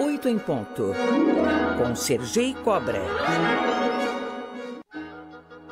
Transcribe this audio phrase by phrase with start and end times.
[0.00, 0.92] Oito em ponto.
[1.78, 3.00] Com Sergei Cobra.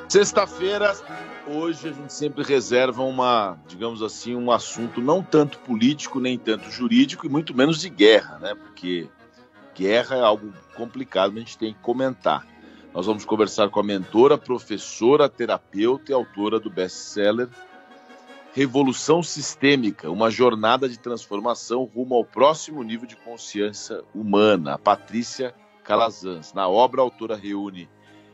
[0.08, 0.96] Sexta-feira,
[1.46, 6.70] hoje a gente sempre reserva uma, digamos assim, um assunto não tanto político, nem tanto
[6.70, 8.54] jurídico e muito menos de guerra, né?
[8.54, 9.08] Porque
[9.74, 12.46] guerra é algo complicado, a gente tem que comentar.
[12.94, 17.48] Nós vamos conversar com a mentora, professora, terapeuta e autora do best-seller
[18.54, 25.54] Revolução Sistêmica, uma jornada de transformação rumo ao próximo nível de consciência humana, a Patrícia
[25.84, 26.54] Calazans.
[26.54, 27.88] Na obra, a autora reúne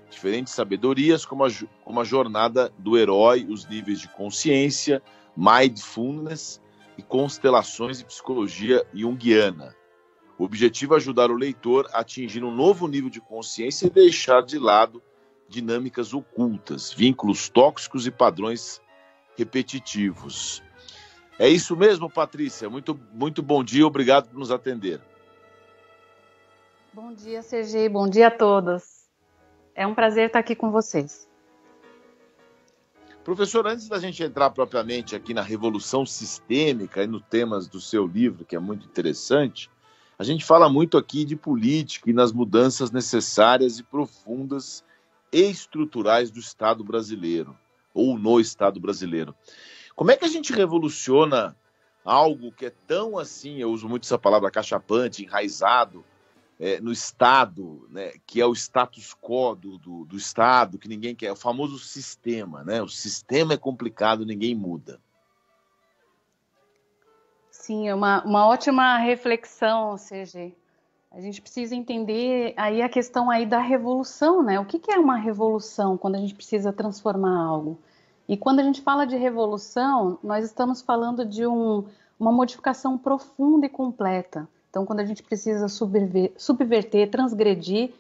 [0.09, 1.49] diferentes sabedorias, como a,
[1.85, 5.03] como a jornada do herói, os níveis de consciência,
[5.37, 6.63] mindfulness
[6.97, 9.75] e constelações e psicologia junguiana.
[10.39, 14.43] O objetivo é ajudar o leitor a atingir um novo nível de consciência e deixar
[14.43, 15.03] de lado
[15.49, 18.81] dinâmicas ocultas, vínculos tóxicos e padrões
[19.37, 20.63] repetitivos.
[21.39, 22.71] É isso mesmo, Patrícia.
[22.71, 25.01] Muito, muito bom dia, obrigado por nos atender.
[26.93, 27.89] Bom dia, Sergi.
[27.89, 29.05] Bom dia a todos.
[29.75, 31.29] É um prazer estar aqui com vocês.
[33.25, 38.07] Professor, antes da gente entrar propriamente aqui na revolução sistêmica e no temas do seu
[38.07, 39.71] livro, que é muito interessante,
[40.17, 44.85] a gente fala muito aqui de política e nas mudanças necessárias e profundas
[45.33, 47.57] e estruturais do Estado brasileiro
[47.95, 49.35] ou no Estado brasileiro.
[49.95, 51.57] Como é que a gente revoluciona
[52.05, 56.05] algo que é tão assim, eu uso muito essa palavra cachapante, enraizado
[56.59, 61.15] é, no Estado, né, que é o status quo do, do, do, Estado, que ninguém
[61.15, 62.83] quer, é o famoso sistema, né?
[62.83, 65.01] O sistema é complicado, ninguém muda.
[67.51, 70.55] Sim, é uma, uma ótima reflexão, CG.
[71.15, 74.59] A gente precisa entender aí a questão aí da revolução, né?
[74.59, 77.79] O que, que é uma revolução quando a gente precisa transformar algo?
[78.29, 81.85] E quando a gente fala de revolução, nós estamos falando de um,
[82.19, 84.49] uma modificação profunda e completa.
[84.69, 87.93] Então, quando a gente precisa subver, subverter, transgredir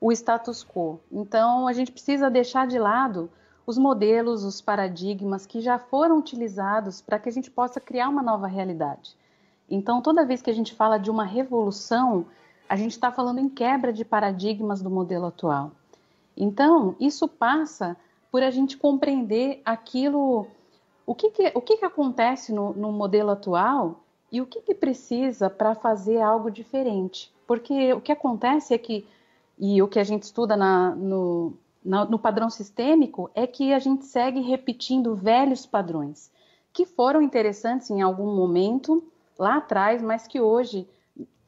[0.00, 0.98] o status quo.
[1.12, 3.30] Então, a gente precisa deixar de lado
[3.66, 8.22] os modelos, os paradigmas que já foram utilizados para que a gente possa criar uma
[8.22, 9.14] nova realidade.
[9.68, 12.24] Então, toda vez que a gente fala de uma revolução,
[12.72, 15.72] a gente está falando em quebra de paradigmas do modelo atual.
[16.34, 17.94] Então, isso passa
[18.30, 20.46] por a gente compreender aquilo,
[21.04, 24.00] o que, que o que, que acontece no, no, modelo atual
[24.32, 27.30] e o que, que precisa para fazer algo diferente.
[27.46, 29.06] Porque o que acontece é que,
[29.58, 31.52] e o que a gente estuda na, no,
[31.84, 36.32] na, no padrão sistêmico, é que a gente segue repetindo velhos padrões,
[36.72, 39.04] que foram interessantes em algum momento
[39.38, 40.88] lá atrás, mas que hoje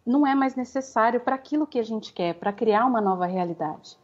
[0.04, 3.96] não é mais necessário para aquilo que a gente quer, para criar uma nova realidade.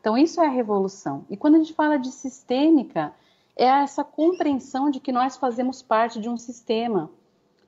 [0.00, 1.24] Então, isso é a revolução.
[1.30, 3.12] E quando a gente fala de sistêmica,
[3.56, 7.10] é essa compreensão de que nós fazemos parte de um sistema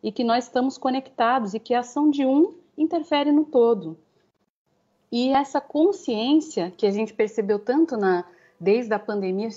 [0.03, 3.97] e que nós estamos conectados e que a ação de um interfere no todo.
[5.13, 8.25] E essa consciência que a gente percebeu tanto na
[8.59, 9.49] desde a pandemia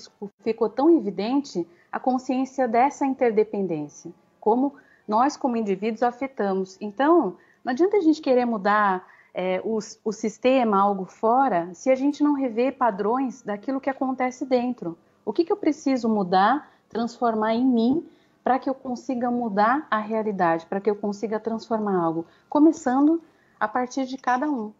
[0.42, 4.74] ficou tão evidente a consciência dessa interdependência, como
[5.06, 6.76] nós como indivíduos afetamos.
[6.80, 7.36] Então,
[7.68, 12.22] não adianta a gente querer mudar é, o, o sistema, algo fora, se a gente
[12.22, 14.96] não rever padrões daquilo que acontece dentro.
[15.22, 18.08] O que, que eu preciso mudar, transformar em mim,
[18.42, 22.24] para que eu consiga mudar a realidade, para que eu consiga transformar algo?
[22.48, 23.22] Começando
[23.60, 24.72] a partir de cada um.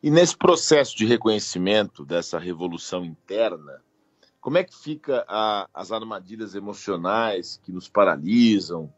[0.00, 3.82] E nesse processo de reconhecimento dessa revolução interna,
[4.40, 8.88] como é que fica a, as armadilhas emocionais que nos paralisam,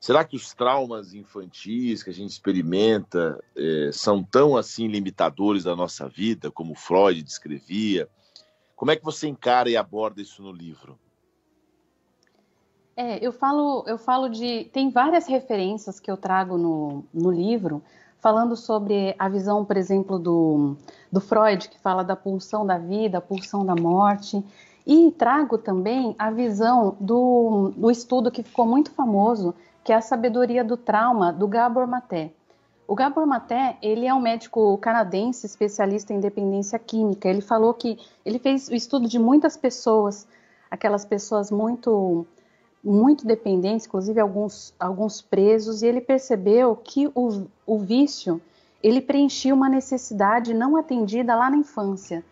[0.00, 5.76] Será que os traumas infantis que a gente experimenta é, são tão assim limitadores da
[5.76, 8.08] nossa vida, como Freud descrevia?
[8.74, 10.98] Como é que você encara e aborda isso no livro?
[12.96, 14.64] É, eu falo, eu falo de.
[14.72, 17.82] Tem várias referências que eu trago no, no livro,
[18.20, 20.76] falando sobre a visão, por exemplo, do,
[21.12, 24.42] do Freud, que fala da pulsão da vida, a pulsão da morte.
[24.86, 30.00] E trago também a visão do, do estudo que ficou muito famoso, que é a
[30.00, 32.32] sabedoria do trauma do Gabor Maté.
[32.86, 37.28] O Gabor Maté, ele é um médico canadense especialista em dependência química.
[37.28, 40.26] Ele falou que ele fez o estudo de muitas pessoas,
[40.70, 42.26] aquelas pessoas muito
[42.82, 48.40] muito dependentes, inclusive alguns, alguns presos, e ele percebeu que o, o vício
[48.82, 52.24] ele preenchia uma necessidade não atendida lá na infância,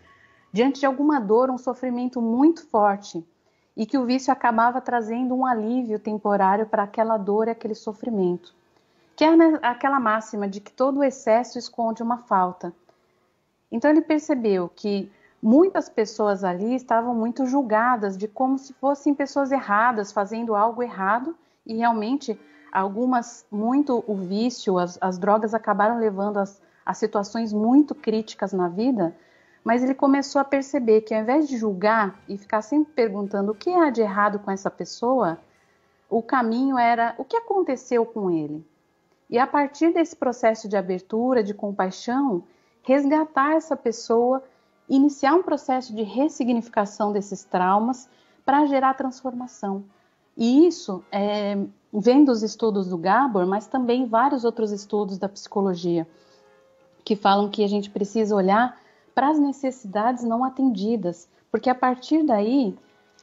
[0.50, 3.22] diante de alguma dor, um sofrimento muito forte
[3.78, 8.52] e que o vício acabava trazendo um alívio temporário para aquela dor e aquele sofrimento.
[9.14, 9.28] Que é
[9.62, 12.74] aquela máxima de que todo excesso esconde uma falta.
[13.70, 15.08] Então ele percebeu que
[15.40, 21.36] muitas pessoas ali estavam muito julgadas de como se fossem pessoas erradas, fazendo algo errado,
[21.64, 22.38] e realmente
[22.72, 28.66] algumas, muito o vício, as, as drogas acabaram levando as, a situações muito críticas na
[28.68, 29.14] vida,
[29.68, 33.54] mas ele começou a perceber que ao invés de julgar e ficar sempre perguntando o
[33.54, 35.38] que há de errado com essa pessoa,
[36.08, 38.66] o caminho era o que aconteceu com ele.
[39.28, 42.44] E a partir desse processo de abertura, de compaixão,
[42.82, 44.42] resgatar essa pessoa,
[44.88, 48.08] iniciar um processo de ressignificação desses traumas
[48.46, 49.84] para gerar transformação.
[50.34, 51.58] E isso é,
[51.92, 56.08] vem dos estudos do Gabor, mas também vários outros estudos da psicologia,
[57.04, 58.87] que falam que a gente precisa olhar
[59.18, 62.78] para as necessidades não atendidas, porque a partir daí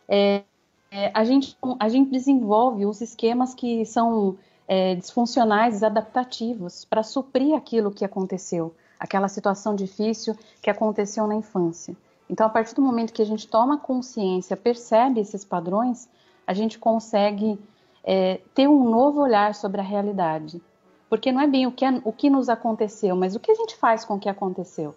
[0.09, 0.44] é,
[0.92, 4.38] é, a, gente, a gente desenvolve os esquemas que são
[4.68, 11.95] é, disfuncionais, adaptativos, para suprir aquilo que aconteceu, aquela situação difícil que aconteceu na infância.
[12.30, 16.09] Então, a partir do momento que a gente toma consciência, percebe esses padrões,
[16.45, 17.57] a gente consegue
[18.03, 20.62] é, ter um novo olhar sobre a realidade.
[21.09, 23.77] Porque não é bem o que, o que nos aconteceu, mas o que a gente
[23.77, 24.94] faz com o que aconteceu.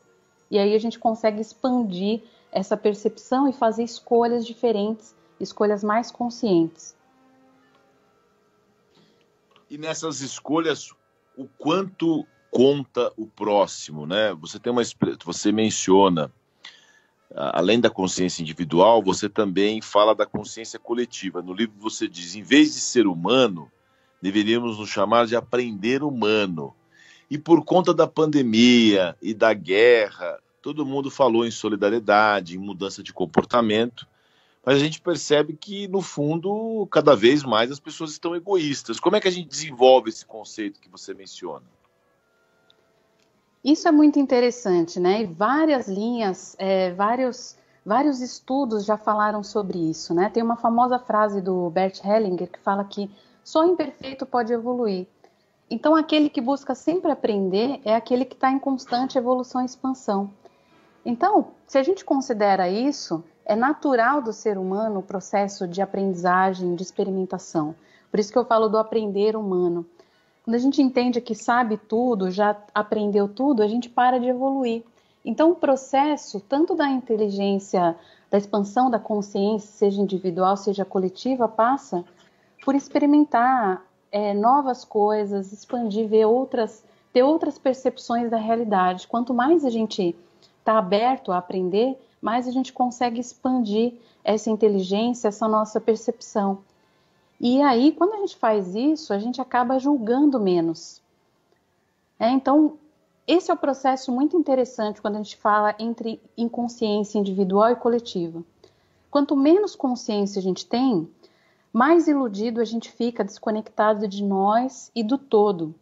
[0.50, 6.96] E aí a gente consegue expandir essa percepção e fazer escolhas diferentes, escolhas mais conscientes.
[9.70, 10.92] E nessas escolhas,
[11.36, 14.34] o quanto conta o próximo, né?
[14.34, 14.82] Você tem uma
[15.24, 16.32] você menciona
[17.34, 21.42] além da consciência individual, você também fala da consciência coletiva.
[21.42, 23.70] No livro você diz: em vez de ser humano,
[24.20, 26.74] deveríamos nos chamar de aprender humano.
[27.30, 33.02] E por conta da pandemia e da guerra, todo mundo falou em solidariedade, em mudança
[33.02, 34.06] de comportamento,
[34.64, 39.00] mas a gente percebe que, no fundo, cada vez mais as pessoas estão egoístas.
[39.00, 41.64] Como é que a gente desenvolve esse conceito que você menciona?
[43.64, 45.22] Isso é muito interessante, né?
[45.22, 50.28] E várias linhas, é, vários, vários estudos já falaram sobre isso, né?
[50.28, 53.10] Tem uma famosa frase do Bert Hellinger que fala que
[53.42, 55.06] só imperfeito pode evoluir.
[55.70, 60.30] Então, aquele que busca sempre aprender é aquele que está em constante evolução e expansão.
[61.04, 66.74] Então, se a gente considera isso, é natural do ser humano o processo de aprendizagem,
[66.74, 67.74] de experimentação.
[68.10, 69.86] Por isso que eu falo do aprender humano.
[70.44, 74.82] Quando a gente entende que sabe tudo, já aprendeu tudo, a gente para de evoluir.
[75.24, 77.94] Então, o processo, tanto da inteligência,
[78.30, 82.02] da expansão da consciência, seja individual, seja coletiva, passa
[82.64, 89.06] por experimentar é, novas coisas, expandir, ver outras, ter outras percepções da realidade.
[89.06, 90.14] Quanto mais a gente
[90.58, 93.94] está aberto a aprender, mais a gente consegue expandir
[94.24, 96.58] essa inteligência, essa nossa percepção.
[97.40, 101.00] E aí, quando a gente faz isso, a gente acaba julgando menos.
[102.18, 102.76] É, então,
[103.26, 108.42] esse é o processo muito interessante quando a gente fala entre inconsciência individual e coletiva.
[109.10, 111.08] Quanto menos consciência a gente tem,
[111.72, 115.74] mais iludido a gente fica, desconectado de nós e do todo.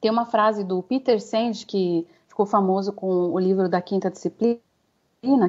[0.00, 4.60] Tem uma frase do Peter Senge, que ficou famoso com o livro da Quinta Disciplina,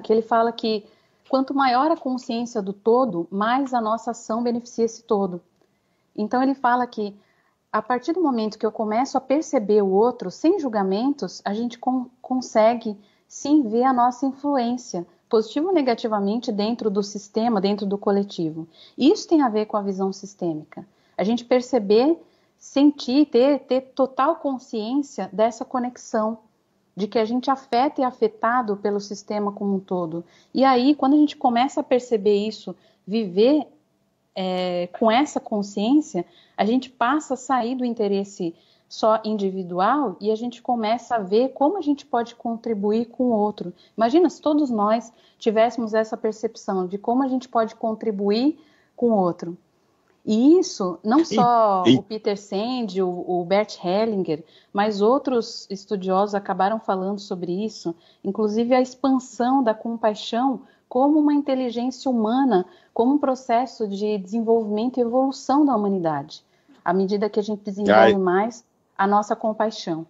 [0.01, 0.85] que ele fala que
[1.29, 5.39] Quanto maior a consciência do todo, mais a nossa ação beneficia esse todo.
[6.17, 7.15] Então ele fala que
[7.71, 11.79] a partir do momento que eu começo a perceber o outro sem julgamentos, a gente
[12.19, 12.97] consegue
[13.27, 18.67] sim ver a nossa influência, positivo ou negativamente, dentro do sistema, dentro do coletivo.
[18.97, 20.85] Isso tem a ver com a visão sistêmica.
[21.15, 22.17] A gente perceber,
[22.57, 26.39] sentir, ter, ter total consciência dessa conexão
[26.95, 30.25] de que a gente afeta e é afetado pelo sistema como um todo.
[30.53, 32.75] E aí, quando a gente começa a perceber isso,
[33.07, 33.65] viver
[34.35, 36.25] é, com essa consciência,
[36.57, 38.53] a gente passa a sair do interesse
[38.89, 43.31] só individual e a gente começa a ver como a gente pode contribuir com o
[43.31, 43.71] outro.
[43.95, 48.59] Imagina se todos nós tivéssemos essa percepção de como a gente pode contribuir
[48.95, 49.55] com o outro.
[50.25, 51.97] E isso, não só e, e...
[51.97, 54.43] o Peter Sand, o, o, Bert Hellinger,
[54.73, 62.09] mas outros estudiosos acabaram falando sobre isso, inclusive a expansão da compaixão como uma inteligência
[62.09, 66.43] humana, como um processo de desenvolvimento e evolução da humanidade,
[66.83, 68.17] à medida que a gente desenvolve Ai.
[68.17, 68.67] mais
[68.99, 70.05] a nossa compaixão.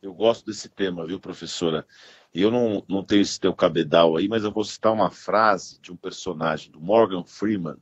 [0.00, 1.84] Eu gosto desse tema, viu, professora?
[2.32, 5.90] Eu não, não tenho esse teu cabedal aí, mas eu vou citar uma frase de
[5.90, 7.74] um personagem, do Morgan Freeman,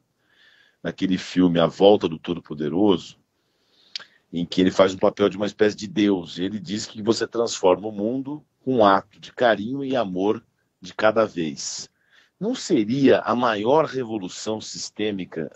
[0.83, 3.19] naquele filme A Volta do Todo-Poderoso,
[4.33, 6.39] em que ele faz o papel de uma espécie de Deus.
[6.39, 10.43] Ele diz que você transforma o mundo com um ato de carinho e amor
[10.81, 11.91] de cada vez.
[12.41, 15.55] Não seria a maior revolução sistêmica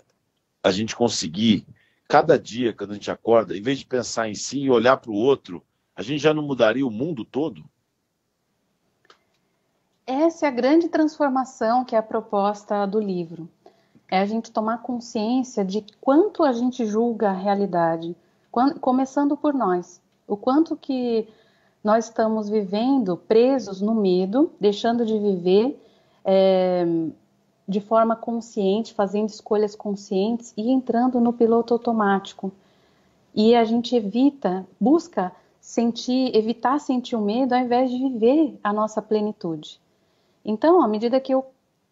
[0.61, 1.65] a gente conseguir,
[2.09, 5.11] cada dia quando a gente acorda, em vez de pensar em si e olhar para
[5.11, 5.63] o outro,
[5.95, 7.63] a gente já não mudaria o mundo todo?
[10.05, 13.47] Essa é a grande transformação que é a proposta do livro
[14.09, 18.15] é a gente tomar consciência de quanto a gente julga a realidade,
[18.81, 20.01] começando por nós.
[20.27, 21.27] O quanto que
[21.83, 25.79] nós estamos vivendo presos no medo, deixando de viver
[26.25, 26.85] é,
[27.69, 32.51] de forma consciente, fazendo escolhas conscientes e entrando no piloto automático.
[33.35, 38.73] E a gente evita, busca sentir, evitar sentir o medo ao invés de viver a
[38.73, 39.79] nossa plenitude.
[40.43, 41.45] Então, à medida que eu,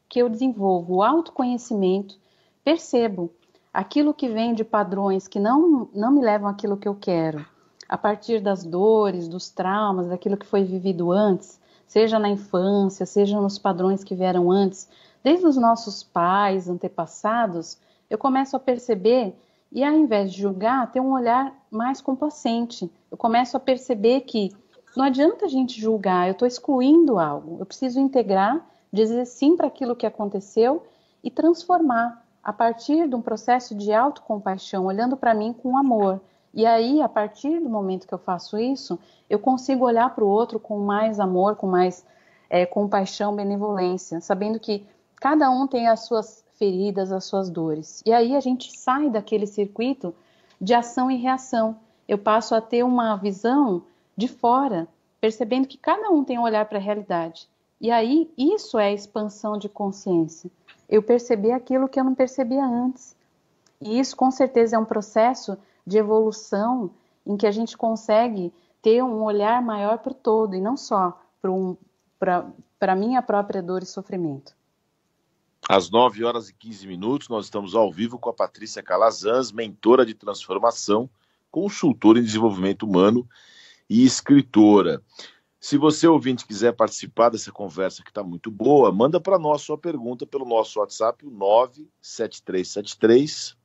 [0.09, 2.17] que eu desenvolvo o autoconhecimento,
[2.63, 3.29] percebo
[3.71, 7.45] aquilo que vem de padrões que não, não me levam àquilo que eu quero,
[7.87, 13.39] a partir das dores, dos traumas, daquilo que foi vivido antes, seja na infância, seja
[13.39, 14.89] nos padrões que vieram antes,
[15.27, 17.77] desde os nossos pais, antepassados,
[18.09, 19.35] eu começo a perceber
[19.69, 22.89] e ao invés de julgar, ter um olhar mais complacente.
[23.11, 24.55] Eu começo a perceber que
[24.95, 27.57] não adianta a gente julgar, eu estou excluindo algo.
[27.59, 30.87] Eu preciso integrar, dizer sim para aquilo que aconteceu
[31.21, 36.21] e transformar a partir de um processo de autocompaixão, olhando para mim com amor.
[36.53, 38.97] E aí, a partir do momento que eu faço isso,
[39.29, 42.05] eu consigo olhar para o outro com mais amor, com mais
[42.49, 44.87] é, compaixão, benevolência, sabendo que
[45.19, 48.01] cada um tem as suas feridas, as suas dores.
[48.05, 50.13] E aí a gente sai daquele circuito
[50.59, 51.77] de ação e reação.
[52.07, 53.83] Eu passo a ter uma visão
[54.15, 54.87] de fora,
[55.21, 57.47] percebendo que cada um tem um olhar para a realidade.
[57.79, 60.49] E aí isso é expansão de consciência.
[60.89, 63.15] Eu perceber aquilo que eu não percebia antes.
[63.79, 66.89] E isso com certeza é um processo de evolução
[67.25, 71.19] em que a gente consegue ter um olhar maior para o todo e não só
[71.41, 71.77] para um,
[72.81, 74.55] a minha própria dor e sofrimento.
[75.69, 80.05] Às 9 horas e 15 minutos, nós estamos ao vivo com a Patrícia Calazans, mentora
[80.05, 81.09] de transformação,
[81.51, 83.27] consultora em desenvolvimento humano
[83.89, 85.03] e escritora.
[85.59, 89.77] Se você, ouvinte, quiser participar dessa conversa que está muito boa, manda para nós sua
[89.77, 93.57] pergunta pelo nosso WhatsApp, o 97373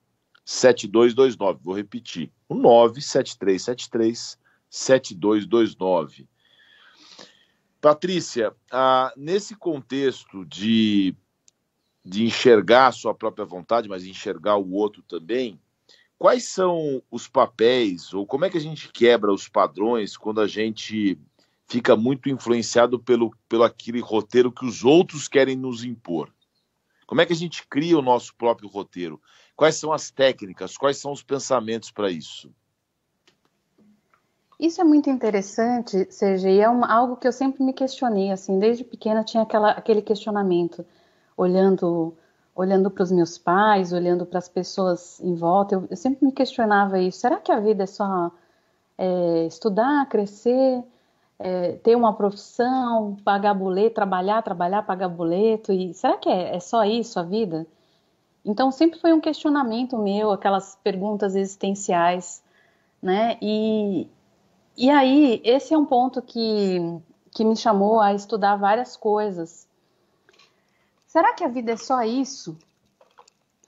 [0.45, 1.61] 7229.
[1.63, 4.37] Vou repetir, o 97373
[4.69, 6.27] 7229.
[7.81, 11.15] Patrícia, ah, nesse contexto de
[12.05, 15.61] de enxergar a sua própria vontade, mas enxergar o outro também.
[16.19, 20.47] Quais são os papéis, ou como é que a gente quebra os padrões quando a
[20.47, 21.19] gente
[21.67, 26.33] fica muito influenciado pelo, pelo aquele roteiro que os outros querem nos impor?
[27.07, 29.21] Como é que a gente cria o nosso próprio roteiro?
[29.57, 30.77] Quais são as técnicas?
[30.77, 32.51] Quais são os pensamentos para isso?
[34.59, 38.85] Isso é muito interessante, Sergi, é um, algo que eu sempre me questionei, assim, desde
[38.85, 40.87] pequena tinha aquela, aquele questionamento
[41.37, 42.17] olhando
[42.55, 46.33] olhando para os meus pais, olhando para as pessoas em volta, eu, eu, sempre me
[46.33, 47.19] questionava isso.
[47.21, 48.31] Será que a vida é só
[48.99, 50.85] é, estudar, crescer,
[51.39, 55.73] é, ter uma profissão, pagar boleto, trabalhar, trabalhar, pagar boleto?
[55.73, 57.67] E será que é, é só isso a vida?
[58.45, 62.43] Então sempre foi um questionamento meu, aquelas perguntas existenciais,
[63.01, 63.39] né?
[63.41, 64.09] E,
[64.77, 66.79] e aí esse é um ponto que,
[67.31, 69.67] que me chamou a estudar várias coisas
[71.13, 72.57] Será que a vida é só isso?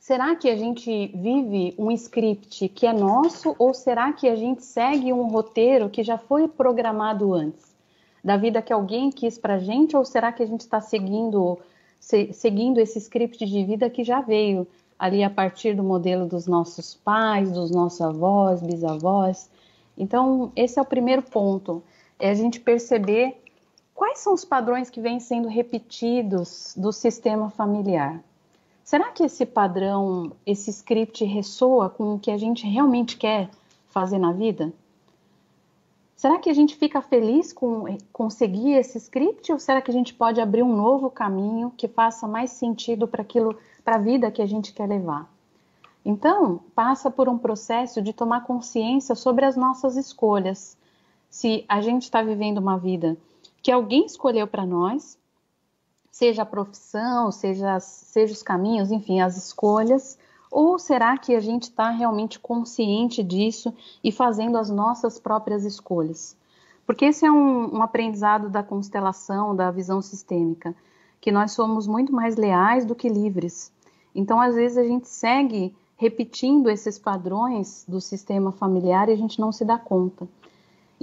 [0.00, 4.64] Será que a gente vive um script que é nosso ou será que a gente
[4.64, 7.76] segue um roteiro que já foi programado antes?
[8.24, 11.58] Da vida que alguém quis pra gente ou será que a gente está seguindo,
[12.00, 14.66] se, seguindo esse script de vida que já veio
[14.98, 19.50] ali a partir do modelo dos nossos pais, dos nossos avós, bisavós?
[19.98, 21.82] Então, esse é o primeiro ponto,
[22.18, 23.43] é a gente perceber
[23.94, 28.20] Quais são os padrões que vêm sendo repetidos do sistema familiar?
[28.82, 33.48] Será que esse padrão, esse script ressoa com o que a gente realmente quer
[33.86, 34.72] fazer na vida?
[36.16, 40.12] Será que a gente fica feliz com conseguir esse script ou será que a gente
[40.12, 44.42] pode abrir um novo caminho que faça mais sentido para aquilo, para a vida que
[44.42, 45.30] a gente quer levar?
[46.04, 50.76] Então, passa por um processo de tomar consciência sobre as nossas escolhas.
[51.30, 53.16] Se a gente está vivendo uma vida
[53.64, 55.18] que alguém escolheu para nós,
[56.10, 60.18] seja a profissão, seja, seja os caminhos, enfim, as escolhas,
[60.50, 66.36] ou será que a gente está realmente consciente disso e fazendo as nossas próprias escolhas?
[66.86, 70.76] Porque esse é um, um aprendizado da constelação, da visão sistêmica,
[71.18, 73.72] que nós somos muito mais leais do que livres.
[74.14, 79.40] Então, às vezes, a gente segue repetindo esses padrões do sistema familiar e a gente
[79.40, 80.28] não se dá conta.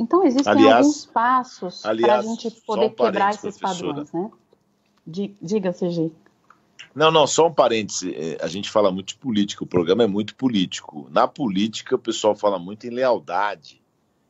[0.02, 4.32] Então, existem aliás, alguns passos para a gente poder um quebrar esses padrões, né?
[5.06, 6.12] Diga, CG.
[6.96, 8.16] Não, não, só um parêntese.
[8.16, 11.08] É, a gente fala muito de política, o programa é muito político.
[11.12, 13.80] Na política, o pessoal fala muito em lealdade.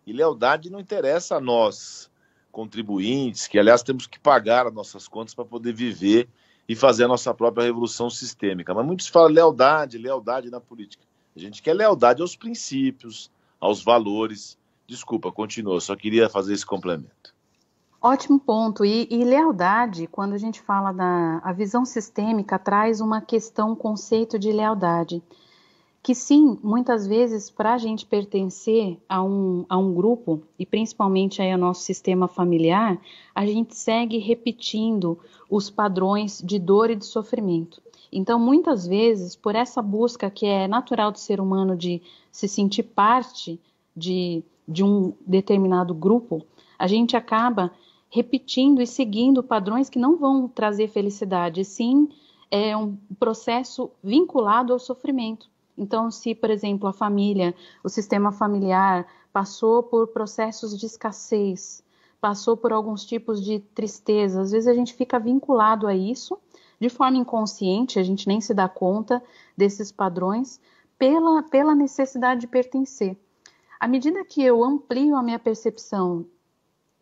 [0.06, 2.12] E lealdade não interessa a nós,
[2.51, 6.28] contribuintes, que aliás temos que pagar as nossas contas para poder viver
[6.68, 8.74] e fazer a nossa própria revolução sistêmica.
[8.74, 11.06] Mas muitos falam lealdade, lealdade na política.
[11.34, 14.60] A gente quer lealdade aos princípios, aos valores.
[14.92, 17.34] Desculpa, continua, só queria fazer esse complemento.
[18.02, 18.84] Ótimo ponto.
[18.84, 23.76] E, e, lealdade, quando a gente fala da a visão sistêmica, traz uma questão, um
[23.76, 25.24] conceito de lealdade.
[26.04, 31.42] Que sim, muitas vezes, para a gente pertencer a um, a um grupo, e principalmente
[31.42, 33.00] aí ao nosso sistema familiar,
[33.34, 35.18] a gente segue repetindo
[35.50, 37.82] os padrões de dor e de sofrimento.
[38.12, 42.84] Então, muitas vezes, por essa busca que é natural do ser humano de se sentir
[42.84, 43.58] parte
[43.96, 46.46] de, de um determinado grupo,
[46.78, 47.72] a gente acaba
[48.10, 52.10] repetindo e seguindo padrões que não vão trazer felicidade, sim
[52.52, 55.50] é um processo vinculado ao sofrimento.
[55.78, 61.82] Então, se, por exemplo, a família, o sistema familiar passou por processos de escassez,
[62.20, 66.38] passou por alguns tipos de tristeza, às vezes a gente fica vinculado a isso
[66.80, 69.24] de forma inconsciente, a gente nem se dá conta
[69.56, 70.60] desses padrões
[70.98, 73.18] pela, pela necessidade de pertencer.
[73.82, 76.24] À medida que eu amplio a minha percepção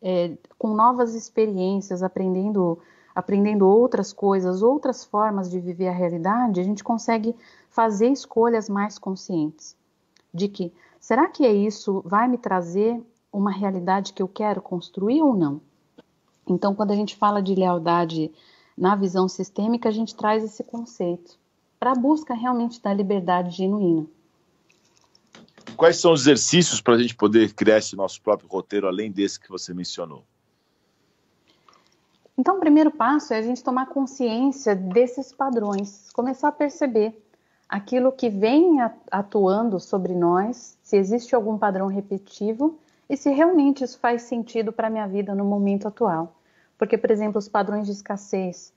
[0.01, 2.79] é, com novas experiências, aprendendo,
[3.13, 7.35] aprendendo outras coisas, outras formas de viver a realidade, a gente consegue
[7.69, 9.75] fazer escolhas mais conscientes.
[10.33, 10.71] De que,
[11.01, 15.59] será que é isso vai me trazer uma realidade que eu quero construir ou não?
[16.47, 18.31] Então, quando a gente fala de lealdade
[18.77, 21.37] na visão sistêmica, a gente traz esse conceito
[21.77, 24.07] para a busca realmente da liberdade genuína.
[25.79, 29.39] Quais são os exercícios para a gente poder criar esse nosso próprio roteiro, além desse
[29.39, 30.25] que você mencionou?
[32.37, 37.17] Então, o primeiro passo é a gente tomar consciência desses padrões, começar a perceber
[37.69, 38.75] aquilo que vem
[39.09, 42.77] atuando sobre nós, se existe algum padrão repetitivo
[43.09, 46.35] e se realmente isso faz sentido para a minha vida no momento atual.
[46.77, 48.73] Porque, por exemplo, os padrões de escassez.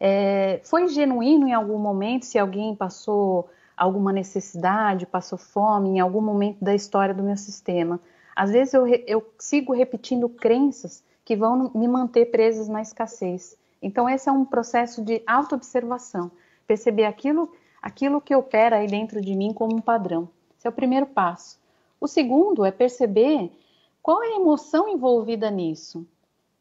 [0.00, 6.20] É, foi genuíno em algum momento se alguém passou alguma necessidade, passou fome em algum
[6.20, 8.00] momento da história do meu sistema.
[8.34, 13.56] Às vezes eu, eu sigo repetindo crenças que vão me manter presas na escassez.
[13.80, 16.30] Então esse é um processo de autoobservação,
[16.66, 20.28] perceber aquilo, aquilo que opera aí dentro de mim como um padrão.
[20.58, 21.58] Esse é o primeiro passo.
[22.00, 23.50] O segundo é perceber
[24.02, 26.06] qual é a emoção envolvida nisso.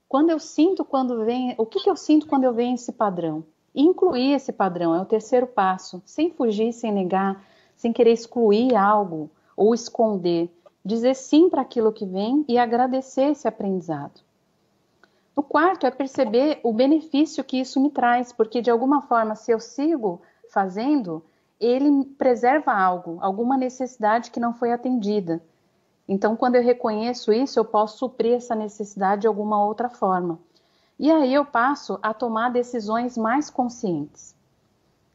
[0.08, 3.44] Quando eu sinto quando vem, o que, que eu sinto quando eu vejo esse padrão?
[3.76, 7.44] Incluir esse padrão é o terceiro passo, sem fugir, sem negar,
[7.76, 10.50] sem querer excluir algo ou esconder.
[10.86, 14.22] Dizer sim para aquilo que vem e agradecer esse aprendizado.
[15.36, 19.52] O quarto é perceber o benefício que isso me traz, porque de alguma forma, se
[19.52, 21.24] eu sigo fazendo,
[21.60, 25.42] ele preserva algo, alguma necessidade que não foi atendida.
[26.08, 30.38] Então, quando eu reconheço isso, eu posso suprir essa necessidade de alguma outra forma.
[31.04, 34.34] E aí eu passo a tomar decisões mais conscientes.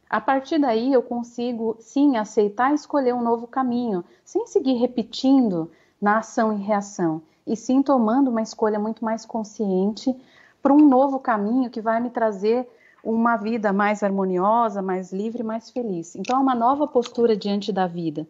[0.07, 6.19] A partir daí eu consigo sim aceitar escolher um novo caminho, sem seguir repetindo na
[6.19, 10.15] ação e reação, e sim tomando uma escolha muito mais consciente
[10.61, 12.69] para um novo caminho que vai me trazer
[13.03, 16.15] uma vida mais harmoniosa, mais livre, mais feliz.
[16.15, 18.27] Então é uma nova postura diante da vida.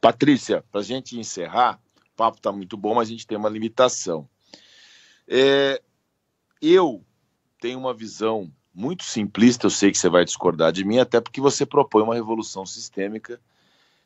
[0.00, 1.80] Patrícia, para a gente encerrar,
[2.12, 4.28] o papo está muito bom, mas a gente tem uma limitação.
[5.26, 5.82] É,
[6.72, 7.04] eu
[7.60, 11.40] tenho uma visão muito simplista, eu sei que você vai discordar de mim, até porque
[11.40, 13.40] você propõe uma revolução sistêmica.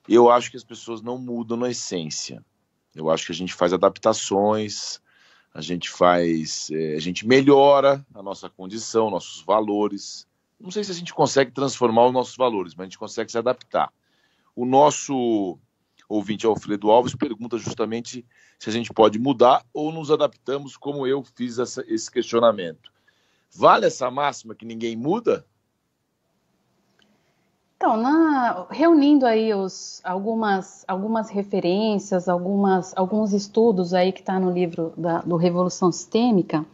[0.08, 2.44] Eu acho que as pessoas não mudam na essência.
[2.94, 5.00] Eu acho que a gente faz adaptações,
[5.54, 10.26] a gente faz, é, a gente melhora a nossa condição, nossos valores.
[10.60, 13.38] Não sei se a gente consegue transformar os nossos valores, mas a gente consegue se
[13.38, 13.92] adaptar.
[14.54, 15.58] O nosso
[16.08, 18.24] ouvinte Alfredo Alves pergunta justamente
[18.58, 22.90] se a gente pode mudar ou nos adaptamos, como eu fiz essa, esse questionamento.
[23.54, 25.44] Vale essa máxima que ninguém muda?
[27.76, 34.50] Então, na, reunindo aí os, algumas, algumas referências, algumas, alguns estudos aí que está no
[34.50, 36.66] livro da, do Revolução Sistêmica,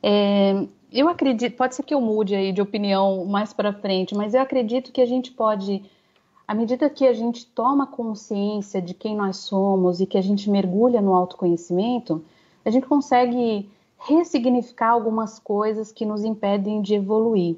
[0.00, 4.32] é, eu acredito, pode ser que eu mude aí de opinião mais para frente, mas
[4.32, 5.82] eu acredito que a gente pode
[6.46, 10.50] à medida que a gente toma consciência de quem nós somos e que a gente
[10.50, 12.24] mergulha no autoconhecimento,
[12.64, 17.56] a gente consegue ressignificar algumas coisas que nos impedem de evoluir.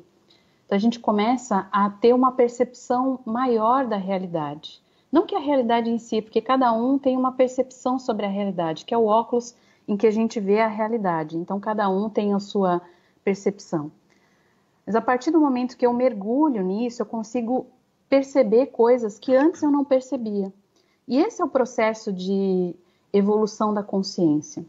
[0.65, 4.83] Então a gente começa a ter uma percepção maior da realidade.
[5.11, 8.85] Não que a realidade em si, porque cada um tem uma percepção sobre a realidade,
[8.85, 9.55] que é o óculos
[9.87, 11.37] em que a gente vê a realidade.
[11.37, 12.83] Então cada um tem a sua
[13.23, 13.91] percepção.
[14.87, 17.67] Mas a partir do momento que eu mergulho nisso, eu consigo
[18.15, 20.53] perceber coisas que antes eu não percebia.
[21.09, 22.73] E esse é o processo de
[23.13, 24.65] evolução da consciência.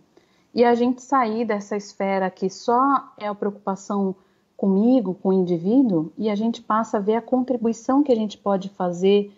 [0.51, 4.15] E a gente sair dessa esfera que só é a preocupação
[4.57, 8.35] comigo, com o indivíduo, e a gente passa a ver a contribuição que a gente
[8.35, 9.31] pode fazer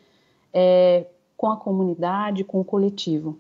[0.54, 3.38] é, com a comunidade, com o coletivo.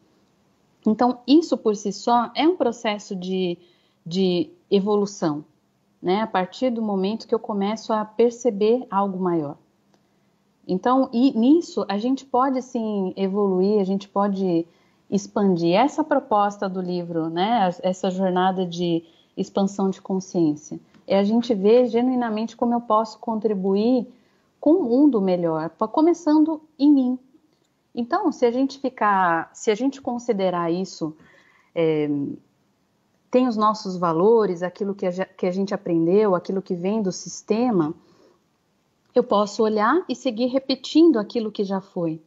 [0.86, 3.58] Então, isso por si só é um processo de,
[4.06, 5.45] de evolução,
[6.01, 6.19] né?
[6.19, 9.56] A partir do momento que eu começo a perceber algo maior.
[10.67, 14.67] Então, e nisso a gente pode sim evoluir, a gente pode
[15.10, 17.73] expandir essa proposta do livro, né?
[17.82, 19.03] Essa jornada de
[19.38, 20.77] expansão de consciência.
[21.08, 24.08] É a gente ver genuinamente como eu posso contribuir
[24.60, 27.19] com um mundo melhor, começando em mim.
[27.95, 31.15] Então, se a gente ficar, se a gente considerar isso,
[31.73, 32.10] é,
[33.32, 37.93] tem os nossos valores, aquilo que a gente aprendeu, aquilo que vem do sistema,
[39.17, 42.21] eu posso olhar e seguir repetindo aquilo que já foi.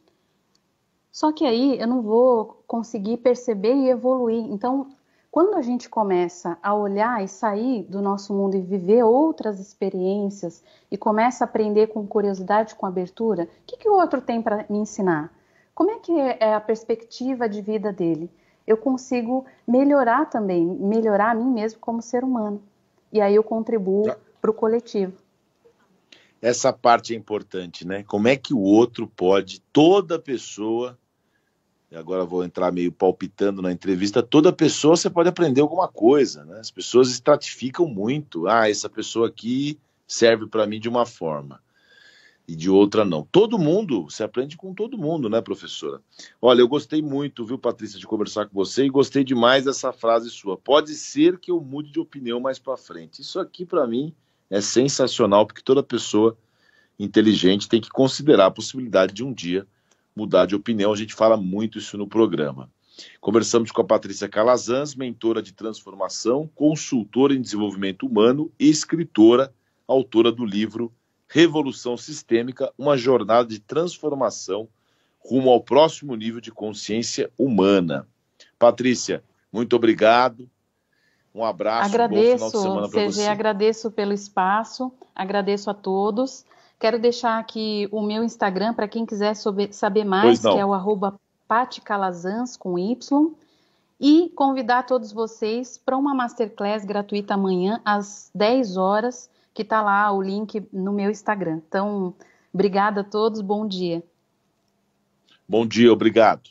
[1.11, 4.45] Só que aí eu não vou conseguir perceber e evoluir.
[4.51, 4.87] Então,
[5.29, 10.63] quando a gente começa a olhar e sair do nosso mundo e viver outras experiências
[10.89, 14.65] e começa a aprender com curiosidade, com abertura, o que, que o outro tem para
[14.69, 15.33] me ensinar?
[15.73, 18.29] Como é que é a perspectiva de vida dele?
[18.67, 22.61] Eu consigo melhorar também, melhorar a mim mesmo como ser humano.
[23.11, 25.13] E aí eu contribuo para o coletivo.
[26.41, 28.03] Essa parte é importante, né?
[28.03, 30.97] Como é que o outro pode, toda pessoa
[31.95, 36.59] agora vou entrar meio palpitando na entrevista, toda pessoa você pode aprender alguma coisa, né?
[36.59, 38.47] As pessoas estratificam muito.
[38.47, 39.77] Ah, essa pessoa aqui
[40.07, 41.61] serve para mim de uma forma
[42.47, 43.27] e de outra não.
[43.31, 46.01] Todo mundo, você aprende com todo mundo, né, professora?
[46.41, 50.29] Olha, eu gostei muito, viu, Patrícia, de conversar com você e gostei demais dessa frase
[50.29, 50.57] sua.
[50.57, 53.21] Pode ser que eu mude de opinião mais para frente.
[53.21, 54.13] Isso aqui para mim
[54.51, 56.37] é sensacional, porque toda pessoa
[56.99, 59.65] inteligente tem que considerar a possibilidade de um dia
[60.13, 60.91] mudar de opinião.
[60.91, 62.69] A gente fala muito isso no programa.
[63.21, 69.53] Conversamos com a Patrícia Calazans, mentora de transformação, consultora em desenvolvimento humano e escritora,
[69.87, 70.93] autora do livro
[71.29, 74.67] Revolução Sistêmica, uma jornada de transformação
[75.17, 78.05] rumo ao próximo nível de consciência humana.
[78.59, 80.49] Patrícia, muito obrigado.
[81.33, 83.27] Um abraço, agradeço, bom final de semana para você.
[83.27, 86.45] Agradeço pelo espaço, agradeço a todos.
[86.79, 91.19] Quero deixar aqui o meu Instagram para quem quiser saber mais, que é o arroba
[91.47, 93.33] paticalazans com Y.
[94.03, 100.11] E convidar todos vocês para uma masterclass gratuita amanhã, às 10 horas, que está lá
[100.11, 101.61] o link no meu Instagram.
[101.67, 102.11] Então,
[102.51, 104.03] obrigada a todos, bom dia.
[105.47, 106.49] Bom dia, obrigado.